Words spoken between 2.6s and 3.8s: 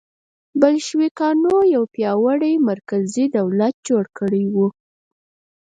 مرکزي دولت